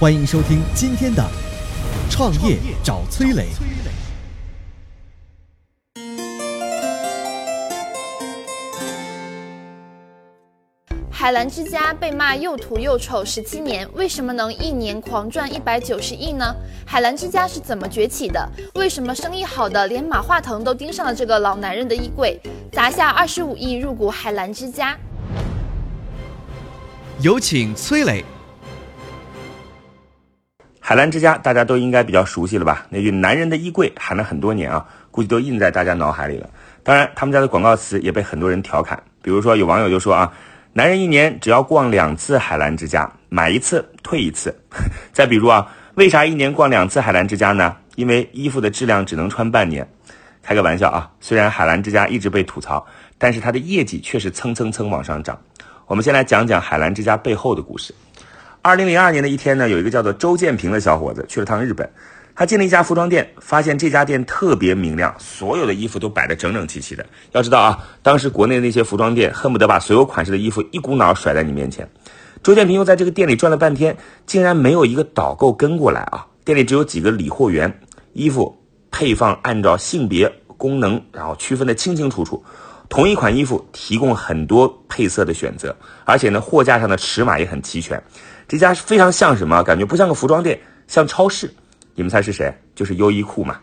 [0.00, 1.22] 欢迎收听今天的
[2.10, 3.42] 《创业找崔磊》。
[11.10, 16.56] 海澜之家被骂又土又丑十七年，为什么能一年狂赚一百九十亿呢？
[16.86, 18.48] 海澜之家是怎么崛起的？
[18.76, 22.40] 为什么生意好的连马化腾都盯上了这个老男人的衣柜？
[22.72, 24.96] 砸下二十五亿入股海澜之家。
[27.20, 28.24] 有请崔磊。
[30.90, 32.84] 海澜之家大家都应该比较熟悉了吧？
[32.90, 36.50] 那句“男人的衣柜”喊了很多年啊，估计都印在大家脑海里了。
[36.82, 40.32] 当然，他们家的广告词也被很多人调侃，比如说有网友就说啊。
[40.72, 44.52] 男人一年只要逛两次海澜之家，买一次退一次。
[45.14, 45.64] 再比如啊，
[45.94, 47.76] 为啥一年逛两次海澜之家呢？
[47.94, 49.88] 因为衣服的质量只能穿半年。
[50.42, 52.84] 开个玩笑啊，虽然海澜之家一直被吐槽，
[53.16, 55.38] 但是它的业绩却是蹭蹭蹭往上涨。
[55.86, 57.94] 我们先来讲讲海澜之家背后的故事。
[58.62, 61.88] 二零零二年的一天呢，有一个叫做周建平的小伙子去了趟日本。
[62.34, 67.04] 他进了一家服装店，发现这家店特别明亮，所有的衣服都摆得整整齐齐的。
[67.32, 71.88] 要知道啊，当时国内的那些服装店恨不得把所有款式的衣服一股脑甩在你面前。
[72.42, 76.26] 周建平又在这个店里转了半天，竟然没有一个导购跟过来啊！
[76.44, 77.80] 店里只有几个理货员，
[78.12, 82.44] 衣服配放按照性别、功能，然后区分的清清楚楚。
[82.88, 88.02] 同一款衣服提供很多配色的选择，而且呢，货架上的尺码也很齐全。
[88.50, 89.62] 这家非常像什么？
[89.62, 91.48] 感觉不像个服装店，像超市。
[91.94, 92.52] 你们猜是谁？
[92.74, 93.60] 就是优衣库嘛。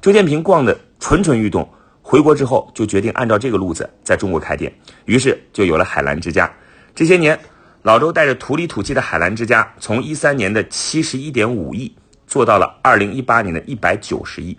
[0.00, 4.72] 周建平逛的蠢蠢欲动，回国之后就决定按照这个路子在中国开店，
[5.04, 6.50] 于是就有了海澜之家。
[6.94, 7.38] 这些年，
[7.82, 11.94] 老周带着土里土气的海澜之家，从一三年的七十一点五亿
[12.26, 14.58] 做到了二零一八年的一百九十亿。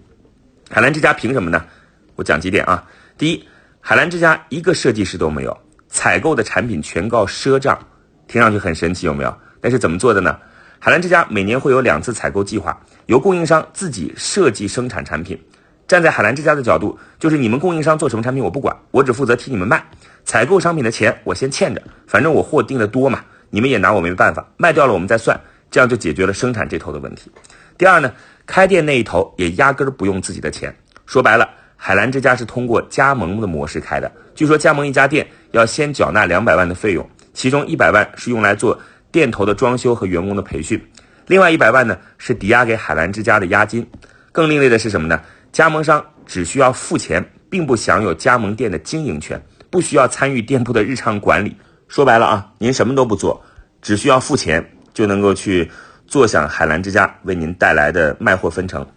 [0.69, 1.65] 海澜之家凭什么呢？
[2.13, 2.87] 我讲几点啊。
[3.17, 3.43] 第一，
[3.79, 5.57] 海澜之家一个设计师都没有，
[5.87, 7.79] 采购的产品全靠赊账，
[8.27, 9.35] 听上去很神奇，有没有？
[9.61, 10.37] 但是怎么做的呢？
[10.79, 15.39] 海澜之家每年会有两次采购计划，由供应商自己设计生产产品。
[15.87, 19.85] 站在海澜之家的角度，就是你们供应商做什么产品我不管，我只负责替你们卖。
[20.25, 25.39] 采购商品的钱我先欠着，反正我货订的多嘛，你们也拿我没办法，卖掉了我们再算，
[25.69, 27.29] 这样就解决了生产这头的问题。
[27.77, 28.11] 第二呢，
[28.47, 30.75] 开店那一头也压根儿不用自己的钱。
[31.05, 34.11] 说白了，海澜之家是通过加盟的模式开的。
[34.33, 38.79] 据说加盟一家店要先缴纳两百万的费用，其中一百万是用来做。
[39.11, 40.81] 店头的装修和员工的培训，
[41.27, 43.85] 另外一百万呢是抵押给海澜之家的押金。
[44.31, 45.21] 更另类的是什么呢？
[45.51, 51.55] 加盟商只需要付钱，并不享有加盟店的经营权，不需要参与店铺的日常管理。
[51.89, 53.43] 说白了啊，您什么都不做，
[53.81, 55.69] 只需要付钱就能够去
[56.07, 58.87] 坐享海澜之家为您带来的卖货分成。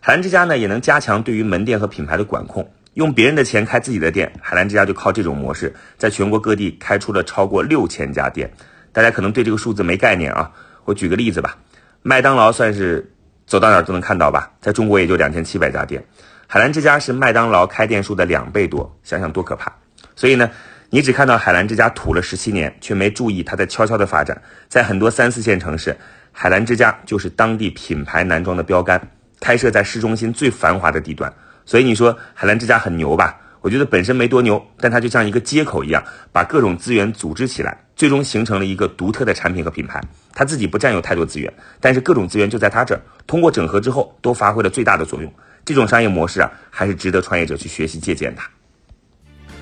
[0.00, 8.52] 海澜之家呢也能加强对于门店和品牌的管控，用别人的钱开自己的店，海澜之家就靠这种模式，在全国各地开出了超过六千家店。
[8.92, 10.50] 大家可能对这个数字没概念啊，
[10.84, 11.56] 我举个例子吧，
[12.02, 13.10] 麦当劳算是
[13.46, 16.04] 走到哪儿都能看到吧，在中国也就两千七百家店，
[16.46, 19.72] 海澜之家是麦当劳开店数的两倍多，想想多可怕。
[20.14, 20.50] 所以呢，
[20.90, 25.96] 你只看到海澜之家土了十七年，却没注意它在悄悄的发展，在很多三四线城市，
[26.30, 29.00] 海澜之家就是当地品牌男装的标杆，
[29.40, 31.32] 开设在市中心最繁华的地段。
[31.64, 33.38] 所以你说海澜之家很牛吧？
[33.62, 36.02] 我觉得本身没多牛，但它就像一个接口一样，
[36.32, 40.02] 把各种资源组织起来，最终形成了一个独特的产品和品牌。
[40.32, 45.32] 它自己不占有太多资源，但是各种资源就在它这儿，通过整合之后，都发挥了最大的作用。
[45.64, 48.42] 这种商业模式啊，还是值得创业者去学习借鉴的。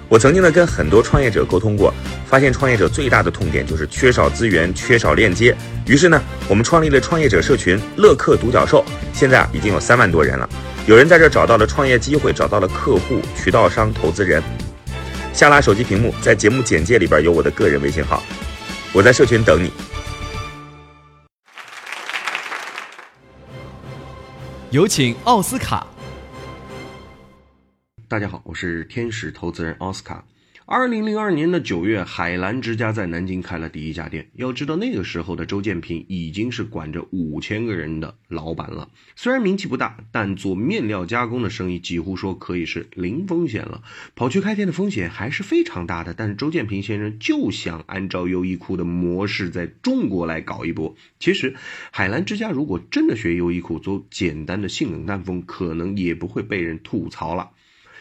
[0.09, 1.93] 我曾经呢跟很多创业者沟通过，
[2.27, 5.55] 发现创业者最大的痛点就是缺少资源、缺少链接。
[5.87, 10.49] 于是呢，我们创立了创业者社群“乐客独角兽”，现在啊已经有三万多人了。
[10.86, 14.42] 有人在这找到了创业机会，找到了客户、渠道商、投资人。
[15.32, 18.22] 下拉手机屏幕，在节目简介里边有我的个人微信号，
[18.92, 19.70] 我在社群等你。
[24.70, 25.86] 有请奥斯卡。
[28.08, 30.24] 大家好，我是天使投资人奥斯卡。
[30.72, 34.31] 二零零二年的九月，海澜之家在南京开了第一家店。
[34.34, 38.89] 要知道，那个时候的周建平已经是管着五千个人的老板了。
[39.16, 43.83] 虽然名气不大，但做面料加工的生意几乎说可以是零风险了。
[44.15, 46.15] 跑去开店的风险还是非常大的。
[46.15, 50.95] 但是周建平先生就想按照优衣库的模式在中国来搞一波。
[51.18, 51.56] 其实，
[51.91, 57.50] 海澜之家如果真的学优衣库做简单的性冷淡风，可能也不会被人吐槽了。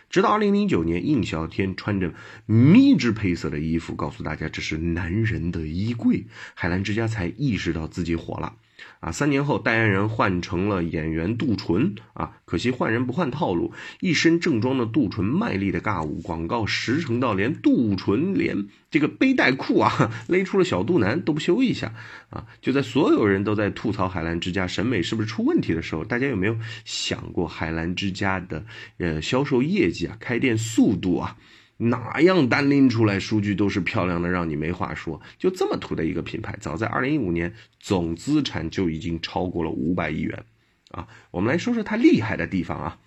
[0.10, 2.14] 直到二零零九年，印小天穿着
[2.46, 6.26] 秘制配色的衣服，告诉大家这是男人的衣柜，
[6.56, 8.56] 海澜之家才意识到自己火了。
[9.00, 21.94] 啊，三年后代言人换成了演员杜淳啊，可惜换人不换套路，一身正装的杜淳卖力的尬舞，广告实诚到连杜淳连这个背带裤啊勒出了小肚腩都不修一下
[22.30, 22.46] 啊！
[22.62, 28.66] 就在所有人都在吐槽海澜之家审美是不是出问题的时候，大家有没有想过海澜之家的
[28.98, 31.38] 呃销售业绩啊、开店速度啊？
[31.82, 35.22] 哪样单拎出来数据都是漂亮的，让你没话说。
[35.38, 40.44] 就这么土的一个品牌，早在二零一五年总资产就已经超过了五百亿元，
[40.92, 43.00] 啊，我们来说说它厉害的地方啊。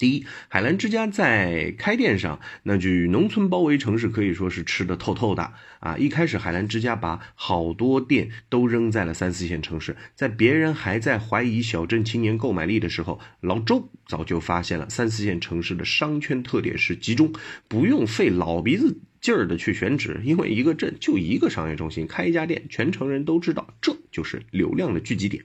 [0.00, 5.98] 第一，海澜之家在开店上，那句“农村包围城市”可以说是吃的透透的啊！
[5.98, 17.34] 一开始，海澜之家把好多店都扔在了三四线城市，在别人还在怀疑小镇青年购买力的时候，老周早就发现了三四线城市的商圈特点是集中，
[17.68, 25.44] 不用费老鼻子劲儿的去选址，因为一个镇就一个商业中心，开一家店，全城人都知道，这就是流量的聚集点。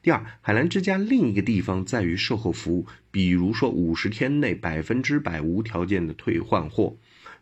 [0.00, 6.96] 第二，海澜之家另一个地方在于售后服务，比如说五十天内百分之百无条件的退换货，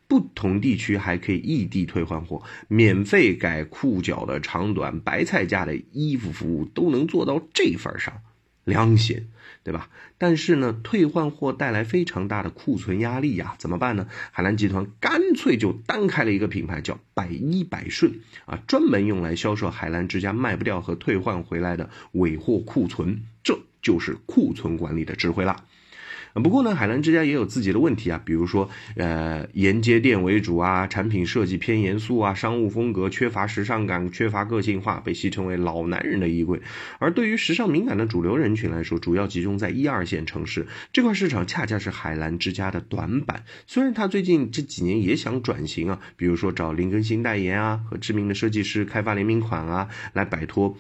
[0.08, 8.22] 不同地区还可以异地退换货，免费改裤脚的长短，白菜价的衣服服务都能做到这份上。
[8.66, 9.28] 良心，
[9.62, 9.88] 对吧？
[10.18, 14.08] 但是呢，退换货带来非常大的库存压力呀，怎么办呢？
[14.32, 25.64] 海澜集团干脆就单开了一个品牌，叫百依百顺啊，专门用来销售海澜之家卖不掉和退换回来的尾货库存，这就是库存管理的智慧啦。
[26.42, 36.60] 不过呢，海澜之家也有自己的问题啊，比如说，呃，沿街店为主啊，产品设计偏严肃啊，商务风格缺乏时尚感，缺乏个性化，被戏称为“老男人的衣柜”。
[37.00, 43.42] 而对于时尚敏感的主流人群来说，主要集中在一二线城市这块市场，恰恰是海澜之家的短板。
[43.66, 50.76] 虽然他最近这几年也想转型啊，比如说找林更新代言啊，和知名的设计师开发联名款啊，来摆脱。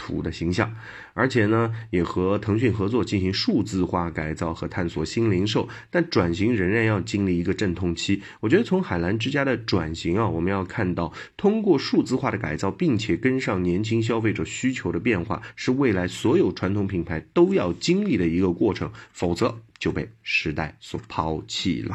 [0.00, 0.74] 土的形象，
[1.12, 8.22] 而且呢，也和腾讯合作进行数字化改造和探索新零售，但转型仍然要经历一个阵痛期。
[8.40, 21.94] 我觉得从海澜之家的转型啊，我们要看到通过数字化的改造，并且跟上年轻消费者需求的变化，是未来所有传统品牌都要经历的一个过程，否则就被时代所抛弃了。